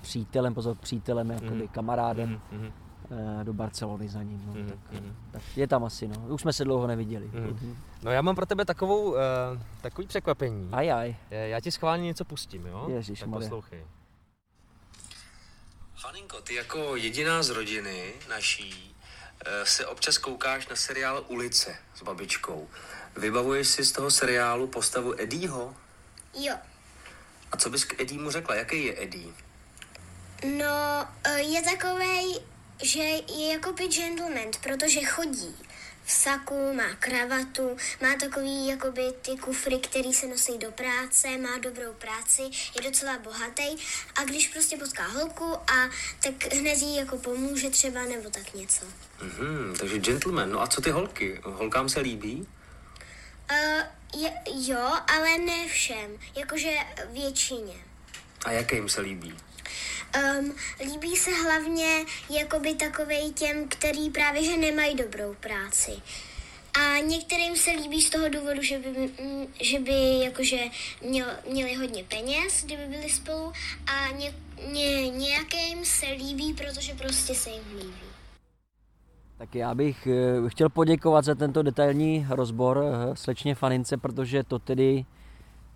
přítelem, 0.00 0.54
pozor, 0.54 0.76
přítelem, 0.76 1.30
jakoby 1.30 1.50
Mhm. 1.54 1.68
kamarádem 1.68 2.30
Mhm, 2.30 2.40
mhm, 2.60 2.72
eh, 3.40 3.44
do 3.44 3.52
Barcelony 3.52 4.08
za 4.08 4.22
ním. 4.22 4.42
No, 4.46 4.52
mhm, 4.52 4.68
tak, 4.68 5.02
tak 5.30 5.42
je 5.56 5.66
tam 5.66 5.84
asi, 5.84 6.08
no. 6.08 6.16
Už 6.28 6.40
jsme 6.40 6.52
se 6.52 6.64
dlouho 6.64 6.86
neviděli. 6.86 7.30
Mhm. 7.32 7.76
No 8.02 8.10
já 8.10 8.22
mám 8.22 8.34
pro 8.34 8.46
tebe 8.46 8.64
takovou, 8.64 9.10
uh, 9.10 9.16
takový 9.80 10.06
překvapení. 10.06 10.68
Aj, 10.72 10.92
aj. 10.92 11.16
Já 11.30 11.60
ti 11.60 11.70
schválně 11.70 12.04
něco 12.04 12.24
pustím, 12.24 12.66
jo? 12.66 12.86
Ježišmarja. 12.88 13.32
Tak 13.40 13.42
poslouchej. 13.48 13.84
Haninko, 15.94 16.40
ty 16.40 16.54
jako 16.54 16.96
jediná 16.96 17.42
z 17.42 17.50
rodiny 17.50 18.12
naší 18.30 18.94
se 19.64 19.86
občas 19.86 20.18
koukáš 20.18 20.68
na 20.68 20.76
seriál 20.76 21.24
Ulice 21.28 21.76
s 21.94 22.02
babičkou. 22.02 22.68
Vybavuješ 23.16 23.68
si 23.68 23.84
z 23.84 23.92
toho 23.92 24.10
seriálu 24.10 24.66
postavu 24.66 25.20
Eddieho? 25.20 25.76
Jo. 26.34 26.54
A 27.52 27.56
co 27.56 27.70
bys 27.70 27.84
k 27.84 28.00
Eddiemu 28.00 28.30
řekla? 28.30 28.54
Jaký 28.54 28.84
je 28.84 29.02
Eddie? 29.02 29.32
No, 30.44 31.08
eh, 31.24 31.40
je 31.40 31.62
takovej, 31.62 32.40
že 32.82 33.02
je 33.02 33.52
jako 33.52 33.72
by 33.72 33.88
gentleman, 33.88 34.50
protože 34.62 35.04
chodí 35.04 35.65
v 36.06 36.12
saku, 36.12 36.72
má 36.74 36.94
kravatu, 36.98 37.76
má 38.02 38.14
takový 38.20 38.66
jakoby 38.66 39.02
ty 39.22 39.30
kufry, 39.30 39.78
který 39.78 40.12
se 40.14 40.26
nosí 40.26 40.58
do 40.58 40.70
práce, 40.72 41.38
má 41.38 41.58
dobrou 41.58 41.92
práci, 41.92 42.42
je 42.76 42.82
docela 42.90 43.18
bohatý 43.18 43.76
a 44.14 44.24
když 44.24 44.48
prostě 44.48 44.76
potká 44.76 45.06
holku 45.06 45.54
a 45.54 45.90
tak 46.22 46.54
hned 46.54 46.78
jí 46.82 46.96
jako 46.96 47.18
pomůže 47.18 47.70
třeba 47.70 48.02
nebo 48.02 48.30
tak 48.30 48.54
něco. 48.54 48.84
Mhm, 49.22 49.74
takže 49.80 49.98
gentleman. 49.98 50.50
No 50.50 50.62
a 50.62 50.66
co 50.66 50.80
ty 50.80 50.90
holky? 50.90 51.40
Holkám 51.44 51.88
se 51.88 52.00
líbí? 52.00 52.46
Uh, 53.50 53.82
je, 54.22 54.32
jo, 54.54 54.92
ale 55.16 55.38
ne 55.38 55.68
všem, 55.68 56.10
jakože 56.36 56.70
většině. 57.12 57.74
A 58.44 58.50
jaké 58.52 58.76
jim 58.76 58.88
se 58.88 59.00
líbí? 59.00 59.36
Um, 60.16 60.54
líbí 60.80 61.16
se 61.16 61.30
hlavně 61.30 62.04
jakoby 62.30 62.74
takovej 62.74 63.32
těm, 63.32 63.68
který 63.68 64.10
právě 64.10 64.44
že 64.44 64.56
nemají 64.56 64.94
dobrou 64.96 65.34
práci. 65.34 65.92
A 66.80 66.98
některým 66.98 67.56
se 67.56 67.70
líbí 67.70 68.02
z 68.02 68.10
toho 68.10 68.28
důvodu, 68.28 68.62
že 68.62 68.78
by, 68.78 68.88
mm, 68.88 69.46
že 69.62 69.78
by 69.80 70.20
jakože 70.24 70.58
měl, 71.08 71.26
měli 71.50 71.74
hodně 71.74 72.04
peněz, 72.04 72.64
kdyby 72.64 72.86
byli 72.86 73.10
spolu 73.10 73.52
a 73.86 74.10
ně, 74.10 74.34
ně, 74.72 75.08
nějakým 75.08 75.84
se 75.84 76.06
líbí, 76.06 76.54
protože 76.54 76.94
prostě 76.94 77.34
se 77.34 77.50
jim 77.50 77.62
líbí. 77.78 78.06
Tak 79.38 79.54
já 79.54 79.74
bych 79.74 80.06
eh, 80.06 80.48
chtěl 80.48 80.68
poděkovat 80.68 81.24
za 81.24 81.34
tento 81.34 81.62
detailní 81.62 82.26
rozbor 82.28 82.84
eh, 82.84 83.16
slečně 83.16 83.54
Fanince, 83.54 83.96
protože 83.96 84.42
to 84.42 84.58
tedy 84.58 85.04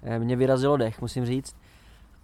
eh, 0.02 0.18
mě 0.18 0.37
vyrazilo 0.37 0.76
dech, 0.76 1.00
musím 1.00 1.26
říct. 1.26 1.56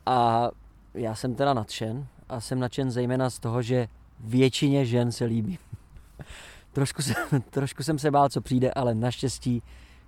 A 0.06 0.48
já 0.96 1.14
jsem 1.14 1.34
teda 1.34 1.54
nadšen 1.54 2.06
a 2.28 2.40
jsem 2.40 2.60
nadšen 2.60 2.90
zejména 2.90 3.30
z 3.30 3.38
toho, 3.38 3.62
že 3.62 3.88
většině 4.20 4.86
žen 4.86 5.12
se 5.12 5.24
líbí. 5.24 5.58
trošku, 6.72 7.02
jsem, 7.02 7.14
trošku 7.50 7.82
jsem 7.82 7.98
se 7.98 8.10
bál, 8.10 8.28
co 8.28 8.40
přijde, 8.40 8.70
ale 8.70 8.94
naštěstí 8.94 9.62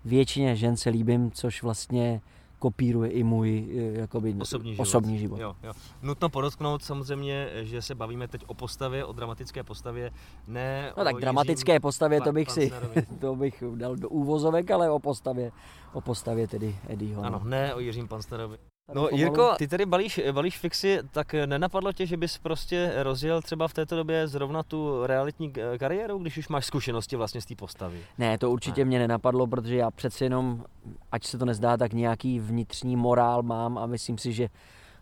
většině 0.04 0.56
žen 0.56 0.76
se 0.76 0.90
líbím, 0.90 1.30
což 1.30 1.62
vlastně 1.62 2.20
kopíruje 2.58 3.10
i 3.10 3.22
můj 3.22 3.68
eh, 3.70 4.00
jakoby, 4.00 4.34
Osobní 4.40 4.70
život. 4.72 4.82
osobní 4.82 5.18
život. 5.18 5.40
Jo, 5.40 5.56
jo. 5.62 5.72
Nutno 6.02 6.28
podotknout 6.28 6.84
samozřejmě, 6.84 7.48
že 7.54 7.82
se 7.82 7.94
bavíme 7.94 8.28
teď 8.28 8.44
o 8.46 8.54
postavě, 8.54 9.04
o 9.04 9.12
dramatické 9.12 9.62
postavě, 9.64 10.10
ne 10.46 10.92
No 10.96 11.04
tak 11.04 11.16
dramatické 11.16 11.72
Jiřím 11.72 11.82
postavě, 11.82 12.20
to 12.20 12.32
bych 12.32 12.50
si, 12.50 12.72
to 13.20 13.36
bych 13.36 13.62
dal 13.74 13.96
do 13.96 14.08
úvozovek, 14.08 14.70
ale 14.70 14.90
o 14.90 14.98
postavě, 14.98 15.52
o 15.92 16.00
postavě 16.00 16.48
tedy 16.48 16.76
Eddieho. 16.88 17.22
Ano, 17.22 17.40
no. 17.44 17.50
ne 17.50 17.74
o 17.74 17.80
Jiřím 17.80 18.08
Pansterovi. 18.08 18.58
No 18.94 19.02
pomalu- 19.08 19.16
Jirko, 19.18 19.54
ty 19.58 19.68
tady 19.68 19.86
balíš, 19.86 20.20
balíš 20.32 20.58
fixy, 20.58 20.98
tak 21.10 21.34
nenapadlo 21.46 21.92
tě, 21.92 22.06
že 22.06 22.16
bys 22.16 22.38
prostě 22.38 22.92
rozjel 22.96 23.42
třeba 23.42 23.68
v 23.68 23.72
této 23.74 23.96
době 23.96 24.28
zrovna 24.28 24.62
tu 24.62 25.06
realitní 25.06 25.50
k- 25.52 25.78
kariéru, 25.78 26.18
když 26.18 26.38
už 26.38 26.48
máš 26.48 26.66
zkušenosti 26.66 27.16
vlastně 27.16 27.40
z 27.40 27.46
té 27.46 27.54
postavy? 27.54 27.98
Ne, 28.18 28.38
to 28.38 28.50
určitě 28.50 28.80
Ne. 28.80 28.88
mě 28.88 28.98
nenapadlo, 28.98 29.46
protože 29.46 29.76
já 29.76 29.90
přeci 29.90 30.24
jenom, 30.24 30.64
ať 31.12 31.24
se 31.24 31.38
to 31.38 31.44
nezdá, 31.44 31.76
tak 31.76 31.92
nějaký 31.92 32.40
vnitřní 32.40 32.96
morál 32.96 33.42
mám 33.42 33.78
a 33.78 33.86
myslím 33.86 34.18
si, 34.18 34.32
že 34.32 34.44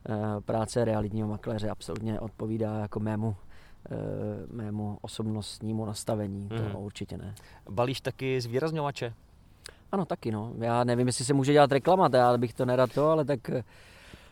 eh, 0.08 0.40
práce 0.40 0.84
realitního 0.84 1.28
makléře 1.28 1.70
absolutně 1.70 2.20
odpovídá 2.20 2.78
jako 2.78 3.00
mému, 3.00 3.36
eh, 3.90 3.96
mému 4.52 4.98
osobnostnímu 5.02 5.84
nastavení. 5.86 6.48
Mhm. 6.52 6.70
To 6.72 6.78
určitě 6.78 7.18
ne. 7.18 7.34
Balíš 7.70 8.00
taky 8.00 8.40
zvýrazňovače? 8.40 9.14
Ano, 9.92 10.04
taky 10.04 10.30
no. 10.32 10.52
Já 10.58 10.84
nevím, 10.84 11.06
jestli 11.06 11.24
se 11.24 11.34
může 11.34 11.52
dělat 11.52 11.72
reklama, 11.72 12.08
já 12.12 12.36
bych 12.38 12.54
to 12.54 12.64
nerad 12.64 12.92
to, 12.92 13.08
ale 13.10 13.24
tak 13.24 13.50
eh, 13.50 13.62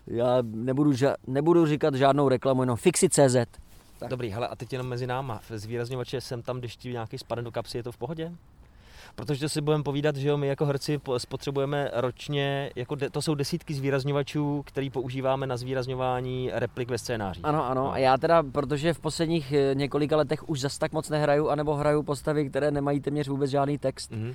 já 0.06 0.38
nebudu, 0.42 0.90
ža- 0.92 1.14
nebudu 1.26 1.66
říkat 1.66 1.94
žádnou 1.94 2.28
reklamu, 2.28 2.62
jenom 2.62 2.76
Fixi.cz. 2.76 3.36
Tak. 3.98 4.10
Dobrý, 4.10 4.30
hele, 4.30 4.48
a 4.48 4.56
teď 4.56 4.72
jenom 4.72 4.88
mezi 4.88 5.06
náma. 5.06 5.40
Zvýrazňovače 5.50 6.20
jsem 6.20 6.42
tam, 6.42 6.58
když 6.58 6.76
ti 6.76 6.92
nějaký 6.92 7.18
spadne 7.18 7.42
do 7.44 7.50
kapsy, 7.52 7.78
je 7.78 7.82
to 7.82 7.92
v 7.92 7.96
pohodě? 7.96 8.32
Protože 9.14 9.48
si 9.48 9.60
budeme 9.60 9.82
povídat, 9.84 10.16
že 10.16 10.28
jo, 10.28 10.36
my 10.36 10.46
jako 10.46 10.66
herci 10.66 10.98
po- 10.98 11.18
spotřebujeme 11.18 11.90
ročně, 11.94 12.70
jako 12.76 12.94
de, 12.94 13.10
to 13.10 13.22
jsou 13.22 13.34
desítky 13.34 13.74
zvýrazňovačů, 13.74 14.62
který 14.66 14.90
používáme 14.90 15.46
na 15.46 15.56
zvýrazňování 15.56 16.50
replik 16.52 16.90
ve 16.90 16.98
scénářích. 16.98 17.44
Ano, 17.44 17.64
ano. 17.66 17.92
A 17.92 17.98
já 17.98 18.16
teda, 18.18 18.42
protože 18.42 18.92
v 18.94 18.98
posledních 19.00 19.52
eh, 19.52 19.74
několika 19.74 20.16
letech 20.16 20.48
už 20.48 20.60
zas 20.60 20.78
tak 20.78 20.92
moc 20.92 21.08
nehraju, 21.08 21.48
anebo 21.48 21.74
hraju 21.74 22.02
postavy, 22.02 22.50
které 22.50 22.70
nemají 22.70 23.00
téměř 23.00 23.28
vůbec 23.28 23.50
žádný 23.50 23.78
text, 23.78 24.10
Mhm. 24.10 24.34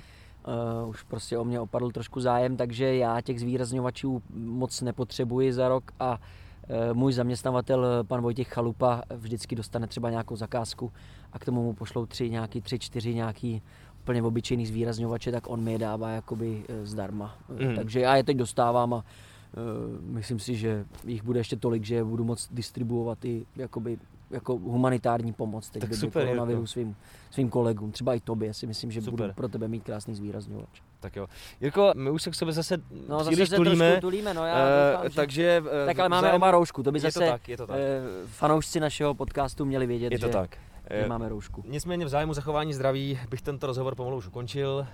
Uh, 0.82 0.88
už 0.88 1.02
prostě 1.02 1.38
o 1.38 1.44
mě 1.44 1.60
opadl 1.60 1.90
trošku 1.90 2.20
zájem, 2.20 2.56
takže 2.56 2.96
já 2.96 3.20
těch 3.20 3.40
zvýrazňovačů 3.40 4.22
moc 4.34 4.80
nepotřebuji 4.80 5.52
za 5.52 5.68
rok 5.68 5.92
a 6.00 6.18
uh, 6.18 6.94
můj 6.96 7.12
zaměstnavatel, 7.12 7.86
eh, 7.86 8.04
pan 8.04 8.20
Vojtěch 8.20 8.48
Chalupa, 8.48 9.02
vždycky 9.16 9.56
dostane 9.56 9.86
třeba 9.86 10.10
nějakou 10.10 10.36
zakázku 10.36 10.92
a 11.32 11.38
k 11.38 11.44
tomu 11.44 11.62
mu 11.62 11.72
pošlou 11.72 12.06
tři, 12.06 12.30
nějaký 12.30 12.60
tři, 12.60 12.78
čtyři 12.78 13.14
nějaký 13.14 13.62
úplně 14.02 14.22
obyčejný 14.22 14.66
zvýrazňovače, 14.66 15.32
tak 15.32 15.50
on 15.50 15.60
mi 15.60 15.72
je 15.72 15.78
dává 15.78 16.10
jakoby 16.10 16.64
zdarma. 16.82 17.36
Mhm. 17.48 17.76
Takže 17.76 18.00
já 18.00 18.16
je 18.16 18.24
teď 18.24 18.36
dostávám 18.36 18.94
a 18.94 19.04
Uh, 19.50 20.14
myslím 20.14 20.38
si, 20.38 20.56
že 20.56 20.84
jich 21.06 21.22
bude 21.22 21.40
ještě 21.40 21.56
tolik, 21.56 21.84
že 21.84 21.94
je 21.94 22.04
budu 22.04 22.24
moc 22.24 22.48
distribuovat 22.52 23.24
i 23.24 23.46
jakoby, 23.56 23.98
jako 24.30 24.52
humanitární 24.56 25.32
pomoc 25.32 25.70
teď 25.70 25.80
Tak 25.82 25.94
super, 25.94 26.24
koronaviru 26.26 26.66
svým, 26.66 26.96
svým 27.30 27.48
kolegům. 27.50 27.92
Třeba 27.92 28.14
i 28.14 28.20
tobě 28.20 28.54
si 28.54 28.66
myslím, 28.66 28.90
že 28.90 29.02
Super. 29.02 29.26
budu 29.26 29.34
pro 29.34 29.48
tebe 29.48 29.68
mít 29.68 29.84
krásný 29.84 30.14
zvýrazňovač. 30.14 30.82
Tak 31.00 31.16
jo. 31.16 31.26
Jirko, 31.60 31.92
my 31.96 32.10
už 32.10 32.22
se 32.22 32.30
k 32.30 32.34
sobě 32.34 32.54
zase 32.54 32.76
No 33.08 33.18
zase 33.18 33.30
příliš 33.30 33.48
se 33.48 33.56
tulíme, 33.56 34.00
tulíme, 34.00 34.34
no 34.34 34.46
já 34.46 34.58
eh, 34.58 34.92
doufám, 34.92 35.08
že... 35.10 35.16
takže... 35.16 35.62
eh, 35.82 35.86
Tak 35.86 35.98
ale 35.98 36.08
máme 36.08 36.28
vzájem- 36.28 36.36
oba 36.36 36.50
roušku, 36.50 36.82
to 36.82 36.92
by 36.92 36.98
Je 36.98 37.02
to 37.02 37.06
zase 37.10 37.26
tak, 37.26 37.40
to 37.56 37.66
tak. 37.66 37.76
eh, 37.80 38.00
fanoušci 38.26 38.80
našeho 38.80 39.14
podcastu 39.14 39.64
měli 39.64 39.86
vědět, 39.86 40.12
Je 40.12 40.18
to 40.18 40.26
že, 40.26 40.32
tak. 40.32 40.56
že 41.02 41.08
máme 41.08 41.28
roušku. 41.28 41.64
Nicméně 41.68 42.04
v 42.04 42.08
zájmu 42.08 42.34
zachování 42.34 42.74
zdraví 42.74 43.18
bych 43.30 43.42
tento 43.42 43.66
rozhovor 43.66 43.94
pomalu 43.94 44.16
už 44.16 44.26
ukončil. 44.26 44.86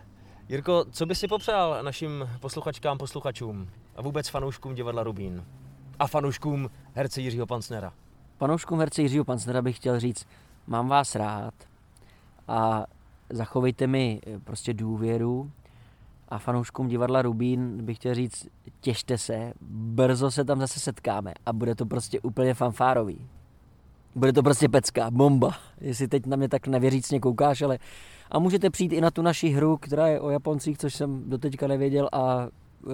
Jirko, 0.48 0.84
co 0.90 1.06
bys 1.06 1.18
si 1.20 1.28
popřál 1.28 1.78
našim 1.82 2.28
posluchačkám, 2.40 2.98
posluchačům 2.98 3.68
a 3.96 4.02
vůbec 4.02 4.28
fanouškům 4.28 4.74
divadla 4.74 5.02
Rubín? 5.02 5.44
A 5.98 6.06
fanouškům 6.06 6.70
herce 6.94 7.20
Jiřího 7.20 7.46
Pancnera. 7.46 7.92
Fanouškům 8.38 8.78
herce 8.78 9.02
Jiřího 9.02 9.24
Pancnera 9.24 9.62
bych 9.62 9.76
chtěl 9.76 10.00
říct, 10.00 10.26
mám 10.66 10.88
vás 10.88 11.14
rád 11.14 11.54
a 12.48 12.86
zachovejte 13.30 13.86
mi 13.86 14.20
eh, 14.26 14.38
prostě 14.38 14.74
důvěru 14.74 15.50
a 16.28 16.38
fanouškům 16.38 16.88
divadla 16.88 17.22
Rubín 17.22 17.84
bych 17.84 17.96
chtěl 17.96 18.14
říct, 18.14 18.48
těšte 18.80 19.18
se, 19.18 19.52
brzo 19.70 20.30
se 20.30 20.44
tam 20.44 20.60
zase 20.60 20.80
setkáme 20.80 21.34
a 21.46 21.52
bude 21.52 21.74
to 21.74 21.86
prostě 21.86 22.20
úplně 22.20 22.54
fanfárový. 22.54 23.26
Bude 24.14 24.32
to 24.32 24.42
prostě 24.42 24.68
pecka, 24.68 25.10
bomba. 25.10 25.54
Jestli 25.80 26.08
teď 26.08 26.26
na 26.26 26.36
mě 26.36 26.48
tak 26.48 26.66
nevěřícně 26.66 27.20
koukáš, 27.20 27.62
ale 27.62 27.78
a 28.30 28.38
můžete 28.38 28.70
přijít 28.70 28.92
i 28.92 29.00
na 29.00 29.10
tu 29.10 29.22
naši 29.22 29.48
hru, 29.48 29.76
která 29.76 30.06
je 30.06 30.20
o 30.20 30.30
Japoncích, 30.30 30.78
což 30.78 30.94
jsem 30.94 31.30
doteďka 31.30 31.66
nevěděl 31.66 32.08
a, 32.12 32.48
eh, 32.86 32.90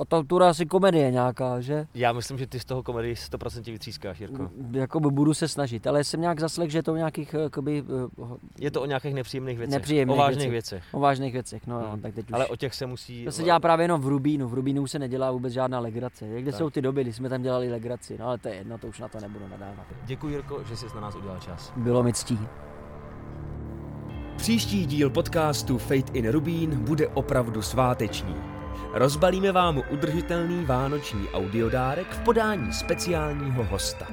a 0.00 0.04
to 0.04 0.22
bude 0.22 0.46
asi 0.46 0.66
komedie 0.66 1.10
nějaká, 1.10 1.60
že? 1.60 1.86
Já 1.94 2.12
myslím, 2.12 2.38
že 2.38 2.46
ty 2.46 2.60
z 2.60 2.64
toho 2.64 2.82
komedii 2.82 3.14
100% 3.14 3.72
vytřískáš, 3.72 4.20
Jirko. 4.20 4.50
Jako 4.72 5.00
budu 5.00 5.34
se 5.34 5.48
snažit, 5.48 5.86
ale 5.86 6.04
jsem 6.04 6.20
nějak 6.20 6.40
zaslech, 6.40 6.70
že 6.70 6.78
je 6.78 6.82
to 6.82 6.92
o 6.92 6.96
nějakých 6.96 7.32
jakoby, 7.34 7.84
eh, 8.22 8.24
Je 8.58 8.70
to 8.70 8.82
o 8.82 8.86
nějakých 8.86 9.14
nepříjemných 9.14 9.58
věcech. 9.58 9.72
Nepříjemných 9.74 10.18
o 10.18 10.20
vážných 10.20 10.50
věcech. 10.50 10.80
věcech. 10.82 10.94
o 10.94 11.00
vážných 11.00 11.32
věcech. 11.32 11.66
No, 11.66 11.78
Hmm. 11.78 11.86
no 11.90 11.98
tak 11.98 12.14
teď 12.14 12.26
už. 12.26 12.32
Ale 12.32 12.46
o 12.46 12.56
těch 12.56 12.74
se 12.74 12.86
musí... 12.86 13.24
To 13.24 13.32
se 13.32 13.42
dělá 13.42 13.60
právě 13.60 13.84
jenom 13.84 14.00
v 14.00 14.06
Rubínu. 14.06 14.48
V 14.48 14.54
Rubínu 14.54 14.86
se 14.86 14.98
nedělá 14.98 15.30
vůbec 15.30 15.52
žádná 15.52 15.78
legrace. 15.80 16.26
Jak 16.26 16.42
Kde 16.42 16.52
Tak. 16.52 16.58
jsou 16.58 16.70
ty 16.70 16.82
doby, 16.82 17.02
kdy 17.02 17.12
jsme 17.12 17.28
tam 17.28 17.42
dělali 17.42 17.70
legraci? 17.70 18.16
No 18.20 18.26
ale 18.26 18.38
to 18.38 18.48
je 18.48 18.54
jedno, 18.54 18.78
to 18.78 18.86
už 18.86 18.98
na 19.00 19.08
to 19.08 19.20
nebudu 19.20 19.48
nadávat. 19.48 19.86
Děkuji, 20.04 20.28
Jirko, 20.28 20.64
že 20.68 20.76
jsi 20.76 20.86
na 20.94 21.00
nás 21.00 21.14
udělal 21.16 21.38
čas. 21.40 21.72
Bylo 21.76 22.02
mi 22.02 22.12
ctí. 22.12 22.38
Příští 24.36 24.86
díl 24.86 25.10
podcastu 25.10 25.78
Fate 25.78 26.12
in 26.12 26.28
Rubín 26.30 26.84
bude 26.84 27.08
opravdu 27.08 27.62
svátečný. 27.62 28.34
Rozbalíme 28.92 29.52
vám 29.52 29.82
udržitelný 29.90 30.64
vánoční 30.64 31.28
audiodárek 31.28 32.06
v 32.10 32.20
podání 32.20 32.72
speciálního 32.72 33.64
hosta. 33.64 34.06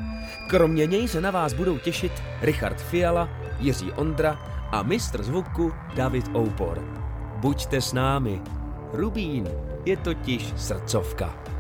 Kromě 0.49 0.85
něj 0.85 1.07
se 1.07 1.21
na 1.21 1.31
vás 1.31 1.53
budou 1.53 1.77
těšit 1.77 2.11
Richard 2.41 2.81
Fiala, 2.81 3.29
Jiří 3.59 3.91
Ondra 3.91 4.39
a 4.71 4.83
mistr 4.83 5.23
zvuku 5.23 5.73
David 5.95 6.25
Oupor. 6.35 6.83
Buďte 7.35 7.81
s 7.81 7.93
námi. 7.93 8.41
Rubín 8.93 9.47
je 9.85 9.97
totiž 9.97 10.53
srdcovka. 10.57 11.56